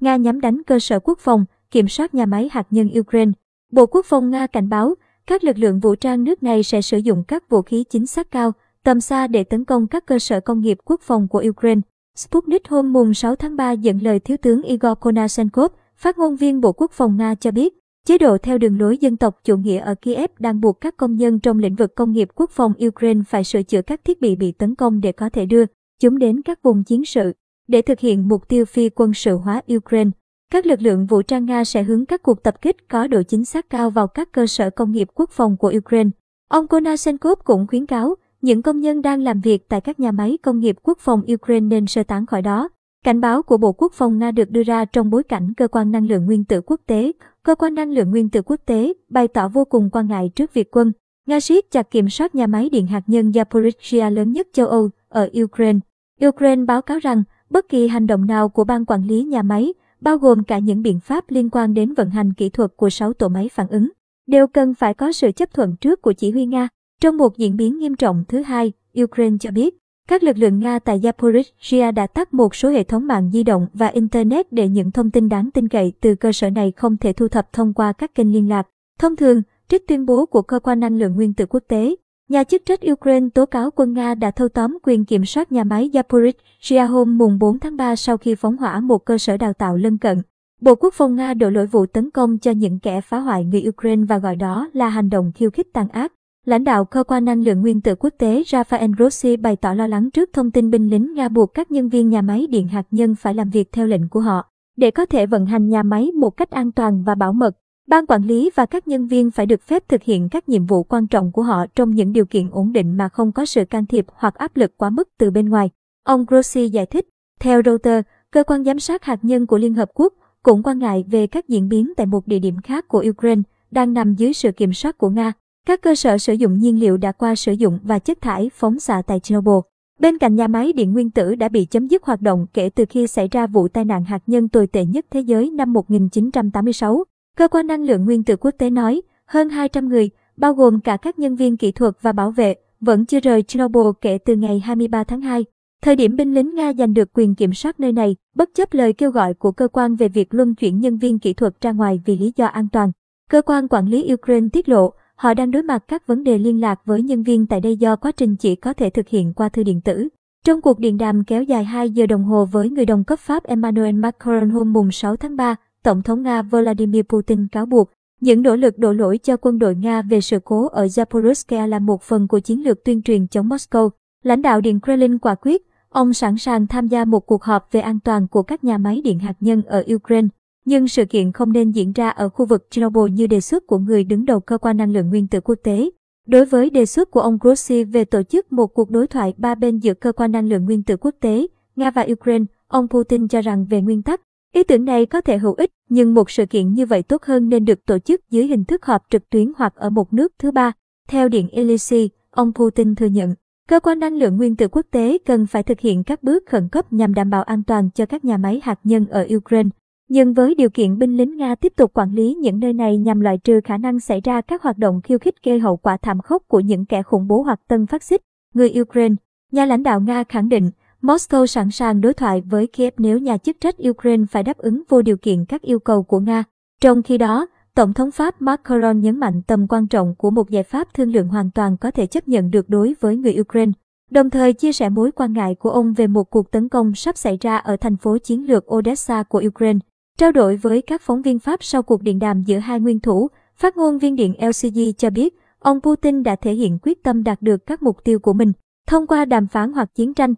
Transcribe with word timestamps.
Nga 0.00 0.16
nhắm 0.16 0.40
đánh 0.40 0.62
cơ 0.66 0.78
sở 0.78 0.98
quốc 0.98 1.18
phòng, 1.18 1.44
kiểm 1.70 1.88
soát 1.88 2.14
nhà 2.14 2.26
máy 2.26 2.48
hạt 2.52 2.66
nhân 2.70 2.90
Ukraine. 2.98 3.32
Bộ 3.72 3.86
Quốc 3.86 4.06
phòng 4.06 4.30
Nga 4.30 4.46
cảnh 4.46 4.68
báo, 4.68 4.94
các 5.26 5.44
lực 5.44 5.58
lượng 5.58 5.80
vũ 5.80 5.94
trang 5.94 6.24
nước 6.24 6.42
này 6.42 6.62
sẽ 6.62 6.82
sử 6.82 6.98
dụng 6.98 7.24
các 7.28 7.48
vũ 7.48 7.62
khí 7.62 7.84
chính 7.90 8.06
xác 8.06 8.30
cao, 8.30 8.52
tầm 8.84 9.00
xa 9.00 9.26
để 9.26 9.44
tấn 9.44 9.64
công 9.64 9.86
các 9.86 10.06
cơ 10.06 10.18
sở 10.18 10.40
công 10.40 10.60
nghiệp 10.60 10.78
quốc 10.84 11.00
phòng 11.00 11.28
của 11.28 11.44
Ukraine. 11.48 11.80
Sputnik 12.16 12.68
hôm 12.68 12.92
mùng 12.92 13.14
6 13.14 13.36
tháng 13.36 13.56
3 13.56 13.72
dẫn 13.72 13.98
lời 14.02 14.20
Thiếu 14.20 14.36
tướng 14.36 14.62
Igor 14.62 14.98
Konashenkov, 15.00 15.72
phát 15.96 16.18
ngôn 16.18 16.36
viên 16.36 16.60
Bộ 16.60 16.72
Quốc 16.72 16.92
phòng 16.92 17.16
Nga 17.16 17.34
cho 17.34 17.50
biết, 17.50 17.74
chế 18.06 18.18
độ 18.18 18.38
theo 18.38 18.58
đường 18.58 18.80
lối 18.80 18.98
dân 18.98 19.16
tộc 19.16 19.40
chủ 19.44 19.56
nghĩa 19.56 19.78
ở 19.78 19.94
Kiev 19.94 20.30
đang 20.38 20.60
buộc 20.60 20.80
các 20.80 20.96
công 20.96 21.16
nhân 21.16 21.40
trong 21.40 21.58
lĩnh 21.58 21.74
vực 21.74 21.94
công 21.94 22.12
nghiệp 22.12 22.28
quốc 22.34 22.50
phòng 22.50 22.72
Ukraine 22.86 23.20
phải 23.28 23.44
sửa 23.44 23.62
chữa 23.62 23.82
các 23.82 24.04
thiết 24.04 24.20
bị 24.20 24.36
bị 24.36 24.52
tấn 24.52 24.74
công 24.74 25.00
để 25.00 25.12
có 25.12 25.28
thể 25.28 25.46
đưa 25.46 25.64
chúng 26.00 26.18
đến 26.18 26.42
các 26.42 26.62
vùng 26.62 26.84
chiến 26.84 27.04
sự. 27.04 27.32
Để 27.70 27.82
thực 27.82 28.00
hiện 28.00 28.28
mục 28.28 28.48
tiêu 28.48 28.64
phi 28.64 28.88
quân 28.88 29.14
sự 29.14 29.36
hóa 29.36 29.62
Ukraine, 29.76 30.10
các 30.52 30.66
lực 30.66 30.82
lượng 30.82 31.06
vũ 31.06 31.22
trang 31.22 31.44
Nga 31.44 31.64
sẽ 31.64 31.82
hướng 31.82 32.06
các 32.06 32.22
cuộc 32.22 32.42
tập 32.42 32.62
kích 32.62 32.88
có 32.88 33.06
độ 33.06 33.22
chính 33.22 33.44
xác 33.44 33.70
cao 33.70 33.90
vào 33.90 34.06
các 34.06 34.32
cơ 34.32 34.46
sở 34.46 34.70
công 34.70 34.92
nghiệp 34.92 35.08
quốc 35.14 35.30
phòng 35.30 35.56
của 35.56 35.72
Ukraine. 35.76 36.10
Ông 36.48 36.66
Konashenkov 36.66 37.38
cũng 37.44 37.66
khuyến 37.66 37.86
cáo, 37.86 38.14
những 38.42 38.62
công 38.62 38.80
nhân 38.80 39.02
đang 39.02 39.22
làm 39.22 39.40
việc 39.40 39.68
tại 39.68 39.80
các 39.80 40.00
nhà 40.00 40.12
máy 40.12 40.38
công 40.42 40.60
nghiệp 40.60 40.76
quốc 40.82 40.98
phòng 40.98 41.22
Ukraine 41.34 41.66
nên 41.66 41.86
sơ 41.86 42.02
tán 42.02 42.26
khỏi 42.26 42.42
đó. 42.42 42.68
Cảnh 43.04 43.20
báo 43.20 43.42
của 43.42 43.56
Bộ 43.56 43.72
Quốc 43.72 43.92
phòng 43.92 44.18
Nga 44.18 44.30
được 44.30 44.50
đưa 44.50 44.62
ra 44.62 44.84
trong 44.84 45.10
bối 45.10 45.22
cảnh 45.22 45.54
Cơ 45.56 45.68
quan 45.68 45.90
Năng 45.90 46.06
lượng 46.06 46.26
Nguyên 46.26 46.44
tử 46.44 46.60
Quốc 46.60 46.80
tế, 46.86 47.12
Cơ 47.42 47.54
quan 47.54 47.74
Năng 47.74 47.90
lượng 47.90 48.10
Nguyên 48.10 48.28
tử 48.28 48.42
Quốc 48.42 48.60
tế 48.66 48.92
bày 49.08 49.28
tỏ 49.28 49.48
vô 49.48 49.64
cùng 49.64 49.90
quan 49.92 50.08
ngại 50.08 50.30
trước 50.34 50.54
việc 50.54 50.76
quân 50.76 50.92
Nga 51.26 51.40
siết 51.40 51.70
chặt 51.70 51.90
kiểm 51.90 52.08
soát 52.08 52.34
nhà 52.34 52.46
máy 52.46 52.68
điện 52.68 52.86
hạt 52.86 53.02
nhân 53.06 53.30
Zaporizhia 53.30 54.10
lớn 54.10 54.32
nhất 54.32 54.48
châu 54.52 54.66
Âu 54.66 54.90
ở 55.08 55.30
Ukraine. 55.42 55.78
Ukraine 56.26 56.64
báo 56.64 56.82
cáo 56.82 56.98
rằng 56.98 57.22
bất 57.50 57.68
kỳ 57.68 57.88
hành 57.88 58.06
động 58.06 58.26
nào 58.26 58.48
của 58.48 58.64
ban 58.64 58.84
quản 58.84 59.04
lý 59.04 59.22
nhà 59.22 59.42
máy, 59.42 59.72
bao 60.00 60.16
gồm 60.16 60.44
cả 60.44 60.58
những 60.58 60.82
biện 60.82 61.00
pháp 61.00 61.24
liên 61.28 61.50
quan 61.50 61.74
đến 61.74 61.94
vận 61.94 62.10
hành 62.10 62.32
kỹ 62.32 62.48
thuật 62.48 62.76
của 62.76 62.90
6 62.90 63.12
tổ 63.12 63.28
máy 63.28 63.48
phản 63.52 63.68
ứng, 63.68 63.88
đều 64.26 64.46
cần 64.46 64.74
phải 64.74 64.94
có 64.94 65.12
sự 65.12 65.32
chấp 65.32 65.54
thuận 65.54 65.76
trước 65.76 66.02
của 66.02 66.12
chỉ 66.12 66.30
huy 66.30 66.46
Nga. 66.46 66.68
Trong 67.00 67.16
một 67.16 67.36
diễn 67.36 67.56
biến 67.56 67.78
nghiêm 67.78 67.96
trọng 67.96 68.24
thứ 68.28 68.42
hai, 68.42 68.72
Ukraine 69.02 69.36
cho 69.40 69.50
biết, 69.50 69.76
các 70.08 70.22
lực 70.22 70.38
lượng 70.38 70.58
Nga 70.58 70.78
tại 70.78 71.00
Zaporizhia 71.00 71.92
đã 71.92 72.06
tắt 72.06 72.34
một 72.34 72.54
số 72.54 72.68
hệ 72.68 72.84
thống 72.84 73.06
mạng 73.06 73.30
di 73.32 73.42
động 73.42 73.66
và 73.74 73.86
Internet 73.86 74.52
để 74.52 74.68
những 74.68 74.90
thông 74.90 75.10
tin 75.10 75.28
đáng 75.28 75.50
tin 75.50 75.68
cậy 75.68 75.92
từ 76.00 76.14
cơ 76.14 76.32
sở 76.32 76.50
này 76.50 76.72
không 76.76 76.96
thể 76.96 77.12
thu 77.12 77.28
thập 77.28 77.52
thông 77.52 77.74
qua 77.74 77.92
các 77.92 78.14
kênh 78.14 78.32
liên 78.32 78.48
lạc. 78.48 78.68
Thông 78.98 79.16
thường, 79.16 79.42
trích 79.68 79.88
tuyên 79.88 80.06
bố 80.06 80.26
của 80.26 80.42
Cơ 80.42 80.58
quan 80.58 80.80
Năng 80.80 80.98
lượng 80.98 81.14
Nguyên 81.14 81.34
tử 81.34 81.46
Quốc 81.46 81.62
tế, 81.68 81.94
nhà 82.30 82.44
chức 82.44 82.62
trách 82.66 82.80
Ukraine 82.92 83.28
tố 83.34 83.46
cáo 83.46 83.70
quân 83.70 83.92
Nga 83.92 84.14
đã 84.14 84.30
thâu 84.30 84.48
tóm 84.48 84.78
quyền 84.82 85.04
kiểm 85.04 85.24
soát 85.24 85.52
nhà 85.52 85.64
máy 85.64 85.90
Zaporizhia 85.92 86.86
hôm 86.86 87.18
mùng 87.18 87.38
4 87.38 87.58
tháng 87.58 87.76
3 87.76 87.96
sau 87.96 88.16
khi 88.16 88.34
phóng 88.34 88.56
hỏa 88.56 88.80
một 88.80 89.04
cơ 89.04 89.18
sở 89.18 89.36
đào 89.36 89.52
tạo 89.52 89.76
lân 89.76 89.98
cận. 89.98 90.22
Bộ 90.60 90.74
Quốc 90.74 90.94
phòng 90.94 91.16
Nga 91.16 91.34
đổ 91.34 91.50
lỗi 91.50 91.66
vụ 91.66 91.86
tấn 91.86 92.10
công 92.10 92.38
cho 92.38 92.50
những 92.50 92.78
kẻ 92.78 93.00
phá 93.00 93.18
hoại 93.18 93.44
người 93.44 93.64
Ukraine 93.68 94.04
và 94.08 94.18
gọi 94.18 94.36
đó 94.36 94.68
là 94.72 94.88
hành 94.88 95.10
động 95.10 95.32
khiêu 95.34 95.50
khích 95.50 95.72
tàn 95.72 95.88
ác. 95.88 96.12
Lãnh 96.46 96.64
đạo 96.64 96.84
cơ 96.84 97.04
quan 97.04 97.24
năng 97.24 97.42
lượng 97.42 97.60
nguyên 97.60 97.80
tử 97.80 97.94
quốc 97.94 98.14
tế 98.18 98.42
Rafael 98.42 98.94
Grossi 98.96 99.36
bày 99.36 99.56
tỏ 99.56 99.74
lo 99.74 99.86
lắng 99.86 100.10
trước 100.10 100.30
thông 100.32 100.50
tin 100.50 100.70
binh 100.70 100.90
lính 100.90 101.14
Nga 101.14 101.28
buộc 101.28 101.54
các 101.54 101.70
nhân 101.70 101.88
viên 101.88 102.08
nhà 102.08 102.22
máy 102.22 102.46
điện 102.46 102.68
hạt 102.68 102.86
nhân 102.90 103.14
phải 103.14 103.34
làm 103.34 103.50
việc 103.50 103.72
theo 103.72 103.86
lệnh 103.86 104.08
của 104.08 104.20
họ, 104.20 104.50
để 104.76 104.90
có 104.90 105.06
thể 105.06 105.26
vận 105.26 105.46
hành 105.46 105.68
nhà 105.68 105.82
máy 105.82 106.12
một 106.12 106.30
cách 106.30 106.50
an 106.50 106.72
toàn 106.72 107.02
và 107.02 107.14
bảo 107.14 107.32
mật. 107.32 107.56
Ban 107.90 108.06
quản 108.06 108.22
lý 108.22 108.50
và 108.54 108.66
các 108.66 108.88
nhân 108.88 109.06
viên 109.06 109.30
phải 109.30 109.46
được 109.46 109.62
phép 109.62 109.88
thực 109.88 110.02
hiện 110.02 110.28
các 110.28 110.48
nhiệm 110.48 110.66
vụ 110.66 110.82
quan 110.82 111.06
trọng 111.06 111.32
của 111.32 111.42
họ 111.42 111.66
trong 111.74 111.90
những 111.90 112.12
điều 112.12 112.24
kiện 112.24 112.50
ổn 112.50 112.72
định 112.72 112.96
mà 112.96 113.08
không 113.08 113.32
có 113.32 113.44
sự 113.44 113.64
can 113.64 113.86
thiệp 113.86 114.06
hoặc 114.14 114.34
áp 114.34 114.56
lực 114.56 114.72
quá 114.76 114.90
mức 114.90 115.08
từ 115.18 115.30
bên 115.30 115.48
ngoài. 115.48 115.70
Ông 116.04 116.24
Grossi 116.28 116.68
giải 116.68 116.86
thích, 116.86 117.08
theo 117.40 117.62
Reuters, 117.64 118.08
cơ 118.30 118.44
quan 118.44 118.64
giám 118.64 118.78
sát 118.78 119.04
hạt 119.04 119.18
nhân 119.22 119.46
của 119.46 119.58
Liên 119.58 119.74
Hợp 119.74 119.90
Quốc 119.94 120.14
cũng 120.42 120.62
quan 120.62 120.78
ngại 120.78 121.04
về 121.10 121.26
các 121.26 121.48
diễn 121.48 121.68
biến 121.68 121.92
tại 121.96 122.06
một 122.06 122.26
địa 122.26 122.38
điểm 122.38 122.56
khác 122.64 122.88
của 122.88 123.04
Ukraine 123.08 123.42
đang 123.70 123.94
nằm 123.94 124.14
dưới 124.14 124.32
sự 124.32 124.52
kiểm 124.52 124.72
soát 124.72 124.98
của 124.98 125.10
Nga. 125.10 125.32
Các 125.66 125.82
cơ 125.82 125.94
sở 125.94 126.18
sử 126.18 126.32
dụng 126.32 126.58
nhiên 126.58 126.80
liệu 126.80 126.96
đã 126.96 127.12
qua 127.12 127.34
sử 127.34 127.52
dụng 127.52 127.78
và 127.82 127.98
chất 127.98 128.20
thải 128.20 128.50
phóng 128.54 128.80
xạ 128.80 129.02
tại 129.06 129.20
Chernobyl. 129.20 129.68
Bên 130.00 130.18
cạnh 130.18 130.34
nhà 130.34 130.46
máy 130.46 130.72
điện 130.72 130.92
nguyên 130.92 131.10
tử 131.10 131.34
đã 131.34 131.48
bị 131.48 131.64
chấm 131.64 131.86
dứt 131.86 132.04
hoạt 132.04 132.20
động 132.20 132.46
kể 132.54 132.68
từ 132.68 132.84
khi 132.88 133.06
xảy 133.06 133.28
ra 133.28 133.46
vụ 133.46 133.68
tai 133.68 133.84
nạn 133.84 134.04
hạt 134.04 134.22
nhân 134.26 134.48
tồi 134.48 134.66
tệ 134.66 134.84
nhất 134.84 135.06
thế 135.10 135.20
giới 135.20 135.50
năm 135.50 135.72
1986. 135.72 137.04
Cơ 137.36 137.48
quan 137.48 137.66
năng 137.66 137.84
lượng 137.84 138.04
nguyên 138.04 138.24
tử 138.24 138.36
quốc 138.36 138.50
tế 138.58 138.70
nói, 138.70 139.02
hơn 139.26 139.48
200 139.48 139.88
người, 139.88 140.10
bao 140.36 140.54
gồm 140.54 140.80
cả 140.80 140.96
các 140.96 141.18
nhân 141.18 141.36
viên 141.36 141.56
kỹ 141.56 141.72
thuật 141.72 141.94
và 142.02 142.12
bảo 142.12 142.30
vệ, 142.30 142.54
vẫn 142.80 143.06
chưa 143.06 143.20
rời 143.20 143.42
Chernobyl 143.42 143.90
kể 144.00 144.18
từ 144.18 144.36
ngày 144.36 144.60
23 144.60 145.04
tháng 145.04 145.20
2. 145.20 145.44
Thời 145.82 145.96
điểm 145.96 146.16
binh 146.16 146.34
lính 146.34 146.54
Nga 146.54 146.72
giành 146.72 146.94
được 146.94 147.08
quyền 147.12 147.34
kiểm 147.34 147.54
soát 147.54 147.80
nơi 147.80 147.92
này, 147.92 148.16
bất 148.34 148.50
chấp 148.54 148.74
lời 148.74 148.92
kêu 148.92 149.10
gọi 149.10 149.34
của 149.34 149.52
cơ 149.52 149.68
quan 149.68 149.96
về 149.96 150.08
việc 150.08 150.34
luân 150.34 150.54
chuyển 150.54 150.80
nhân 150.80 150.98
viên 150.98 151.18
kỹ 151.18 151.32
thuật 151.32 151.60
ra 151.60 151.72
ngoài 151.72 152.02
vì 152.04 152.18
lý 152.18 152.32
do 152.36 152.46
an 152.46 152.68
toàn. 152.72 152.92
Cơ 153.30 153.42
quan 153.42 153.68
quản 153.68 153.86
lý 153.86 154.12
Ukraine 154.12 154.48
tiết 154.52 154.68
lộ, 154.68 154.94
Họ 155.20 155.34
đang 155.34 155.50
đối 155.50 155.62
mặt 155.62 155.84
các 155.88 156.06
vấn 156.06 156.24
đề 156.24 156.38
liên 156.38 156.60
lạc 156.60 156.80
với 156.84 157.02
nhân 157.02 157.22
viên 157.22 157.46
tại 157.46 157.60
đây 157.60 157.76
do 157.76 157.96
quá 157.96 158.12
trình 158.12 158.36
chỉ 158.36 158.54
có 158.54 158.72
thể 158.72 158.90
thực 158.90 159.08
hiện 159.08 159.34
qua 159.34 159.48
thư 159.48 159.62
điện 159.62 159.80
tử. 159.80 160.08
Trong 160.44 160.60
cuộc 160.60 160.78
điện 160.78 160.98
đàm 160.98 161.24
kéo 161.24 161.42
dài 161.42 161.64
2 161.64 161.90
giờ 161.90 162.06
đồng 162.06 162.24
hồ 162.24 162.44
với 162.44 162.70
người 162.70 162.86
đồng 162.86 163.04
cấp 163.04 163.18
Pháp 163.18 163.44
Emmanuel 163.44 163.94
Macron 163.94 164.50
hôm 164.50 164.72
mùng 164.72 164.90
6 164.90 165.16
tháng 165.16 165.36
3, 165.36 165.56
Tổng 165.84 166.02
thống 166.02 166.22
Nga 166.22 166.42
Vladimir 166.42 167.02
Putin 167.02 167.48
cáo 167.48 167.66
buộc 167.66 167.90
những 168.20 168.42
nỗ 168.42 168.56
lực 168.56 168.78
đổ 168.78 168.92
lỗi 168.92 169.18
cho 169.18 169.36
quân 169.36 169.58
đội 169.58 169.74
Nga 169.74 170.02
về 170.02 170.20
sự 170.20 170.38
cố 170.44 170.68
ở 170.68 170.86
Zaporizhzhia 170.86 171.66
là 171.66 171.78
một 171.78 172.02
phần 172.02 172.28
của 172.28 172.40
chiến 172.40 172.64
lược 172.64 172.84
tuyên 172.84 173.02
truyền 173.02 173.26
chống 173.26 173.48
Moscow. 173.48 173.90
Lãnh 174.22 174.42
đạo 174.42 174.60
Điện 174.60 174.80
Kremlin 174.80 175.18
quả 175.18 175.34
quyết, 175.34 175.62
ông 175.88 176.12
sẵn 176.12 176.36
sàng 176.36 176.66
tham 176.66 176.88
gia 176.88 177.04
một 177.04 177.20
cuộc 177.20 177.42
họp 177.42 177.68
về 177.72 177.80
an 177.80 178.00
toàn 178.00 178.28
của 178.28 178.42
các 178.42 178.64
nhà 178.64 178.78
máy 178.78 179.00
điện 179.04 179.18
hạt 179.18 179.34
nhân 179.40 179.62
ở 179.62 179.84
Ukraine. 179.94 180.28
Nhưng 180.64 180.88
sự 180.88 181.04
kiện 181.04 181.32
không 181.32 181.52
nên 181.52 181.70
diễn 181.70 181.92
ra 181.92 182.08
ở 182.08 182.28
khu 182.28 182.46
vực 182.46 182.66
Chernobyl 182.70 183.12
như 183.12 183.26
đề 183.26 183.40
xuất 183.40 183.66
của 183.66 183.78
người 183.78 184.04
đứng 184.04 184.24
đầu 184.24 184.40
cơ 184.40 184.58
quan 184.58 184.76
năng 184.76 184.92
lượng 184.92 185.08
nguyên 185.08 185.28
tử 185.28 185.40
quốc 185.40 185.58
tế. 185.62 185.90
Đối 186.26 186.44
với 186.44 186.70
đề 186.70 186.86
xuất 186.86 187.10
của 187.10 187.20
ông 187.20 187.38
Grossi 187.40 187.84
về 187.84 188.04
tổ 188.04 188.22
chức 188.22 188.52
một 188.52 188.66
cuộc 188.66 188.90
đối 188.90 189.06
thoại 189.06 189.34
ba 189.36 189.54
bên 189.54 189.78
giữa 189.78 189.94
cơ 189.94 190.12
quan 190.12 190.32
năng 190.32 190.48
lượng 190.48 190.64
nguyên 190.64 190.82
tử 190.82 190.96
quốc 190.96 191.14
tế, 191.20 191.46
Nga 191.76 191.90
và 191.90 192.06
Ukraine, 192.12 192.44
ông 192.68 192.88
Putin 192.88 193.28
cho 193.28 193.40
rằng 193.40 193.66
về 193.70 193.80
nguyên 193.80 194.02
tắc, 194.02 194.20
ý 194.54 194.62
tưởng 194.62 194.84
này 194.84 195.06
có 195.06 195.20
thể 195.20 195.38
hữu 195.38 195.54
ích, 195.54 195.70
nhưng 195.88 196.14
một 196.14 196.30
sự 196.30 196.46
kiện 196.46 196.74
như 196.74 196.86
vậy 196.86 197.02
tốt 197.02 197.22
hơn 197.22 197.48
nên 197.48 197.64
được 197.64 197.86
tổ 197.86 197.98
chức 197.98 198.30
dưới 198.30 198.46
hình 198.46 198.64
thức 198.64 198.86
họp 198.86 199.02
trực 199.10 199.30
tuyến 199.30 199.52
hoặc 199.56 199.74
ở 199.76 199.90
một 199.90 200.12
nước 200.12 200.32
thứ 200.38 200.50
ba. 200.50 200.72
Theo 201.08 201.28
Điện 201.28 201.48
Elysee, 201.48 202.08
ông 202.30 202.52
Putin 202.54 202.94
thừa 202.94 203.06
nhận, 203.06 203.34
cơ 203.68 203.80
quan 203.80 203.98
năng 203.98 204.16
lượng 204.16 204.36
nguyên 204.36 204.56
tử 204.56 204.68
quốc 204.68 204.86
tế 204.90 205.18
cần 205.26 205.46
phải 205.46 205.62
thực 205.62 205.80
hiện 205.80 206.04
các 206.04 206.22
bước 206.22 206.42
khẩn 206.46 206.68
cấp 206.68 206.92
nhằm 206.92 207.14
đảm 207.14 207.30
bảo 207.30 207.42
an 207.42 207.62
toàn 207.62 207.90
cho 207.94 208.06
các 208.06 208.24
nhà 208.24 208.36
máy 208.36 208.60
hạt 208.62 208.80
nhân 208.84 209.06
ở 209.06 209.26
Ukraine. 209.36 209.68
Nhưng 210.08 210.34
với 210.34 210.54
điều 210.54 210.70
kiện 210.70 210.98
binh 210.98 211.16
lính 211.16 211.36
Nga 211.36 211.54
tiếp 211.54 211.72
tục 211.76 211.90
quản 211.94 212.12
lý 212.12 212.34
những 212.34 212.60
nơi 212.60 212.72
này 212.72 212.98
nhằm 212.98 213.20
loại 213.20 213.38
trừ 213.38 213.60
khả 213.64 213.76
năng 213.76 214.00
xảy 214.00 214.20
ra 214.20 214.40
các 214.40 214.62
hoạt 214.62 214.78
động 214.78 215.00
khiêu 215.00 215.18
khích 215.18 215.34
gây 215.44 215.58
hậu 215.58 215.76
quả 215.76 215.96
thảm 215.96 216.20
khốc 216.20 216.42
của 216.48 216.60
những 216.60 216.86
kẻ 216.86 217.02
khủng 217.02 217.26
bố 217.26 217.42
hoặc 217.42 217.60
tân 217.68 217.86
phát 217.86 218.02
xít, 218.02 218.20
người 218.54 218.72
Ukraine, 218.80 219.14
nhà 219.52 219.64
lãnh 219.64 219.82
đạo 219.82 220.00
Nga 220.00 220.24
khẳng 220.24 220.48
định 220.48 220.70
Moscow 221.02 221.46
sẵn 221.46 221.70
sàng 221.70 222.00
đối 222.00 222.14
thoại 222.14 222.40
với 222.40 222.66
Kiev 222.66 222.94
nếu 222.98 223.18
nhà 223.18 223.36
chức 223.36 223.56
trách 223.60 223.74
Ukraine 223.88 224.24
phải 224.30 224.42
đáp 224.42 224.58
ứng 224.58 224.82
vô 224.88 225.02
điều 225.02 225.16
kiện 225.16 225.44
các 225.44 225.62
yêu 225.62 225.78
cầu 225.78 226.02
của 226.02 226.20
Nga. 226.20 226.44
Trong 226.80 227.02
khi 227.02 227.18
đó, 227.18 227.46
Tổng 227.74 227.92
thống 227.92 228.10
Pháp 228.10 228.42
Macron 228.42 229.00
nhấn 229.00 229.20
mạnh 229.20 229.42
tầm 229.42 229.66
quan 229.68 229.86
trọng 229.86 230.14
của 230.14 230.30
một 230.30 230.50
giải 230.50 230.62
pháp 230.62 230.94
thương 230.94 231.12
lượng 231.12 231.28
hoàn 231.28 231.50
toàn 231.50 231.76
có 231.76 231.90
thể 231.90 232.06
chấp 232.06 232.28
nhận 232.28 232.50
được 232.50 232.68
đối 232.68 232.94
với 233.00 233.16
người 233.16 233.36
Ukraine, 233.40 233.72
đồng 234.10 234.30
thời 234.30 234.52
chia 234.52 234.72
sẻ 234.72 234.88
mối 234.88 235.12
quan 235.12 235.32
ngại 235.32 235.54
của 235.54 235.70
ông 235.70 235.92
về 235.92 236.06
một 236.06 236.30
cuộc 236.30 236.50
tấn 236.50 236.68
công 236.68 236.94
sắp 236.94 237.16
xảy 237.16 237.38
ra 237.40 237.56
ở 237.56 237.76
thành 237.76 237.96
phố 237.96 238.18
chiến 238.18 238.46
lược 238.46 238.74
Odessa 238.74 239.22
của 239.22 239.42
Ukraine. 239.46 239.78
Trao 240.18 240.32
đổi 240.32 240.56
với 240.56 240.82
các 240.82 241.02
phóng 241.02 241.22
viên 241.22 241.38
Pháp 241.38 241.64
sau 241.64 241.82
cuộc 241.82 242.02
điện 242.02 242.18
đàm 242.18 242.42
giữa 242.42 242.58
hai 242.58 242.80
nguyên 242.80 243.00
thủ, 243.00 243.28
phát 243.56 243.76
ngôn 243.76 243.98
viên 243.98 244.16
điện 244.16 244.34
LCG 244.40 244.80
cho 244.98 245.10
biết, 245.10 245.34
ông 245.58 245.80
Putin 245.80 246.22
đã 246.22 246.36
thể 246.36 246.52
hiện 246.52 246.78
quyết 246.82 247.02
tâm 247.02 247.24
đạt 247.24 247.42
được 247.42 247.66
các 247.66 247.82
mục 247.82 248.04
tiêu 248.04 248.18
của 248.18 248.32
mình 248.32 248.52
thông 248.86 249.06
qua 249.06 249.24
đàm 249.24 249.46
phán 249.46 249.72
hoặc 249.72 249.94
chiến 249.94 250.14
tranh 250.14 250.34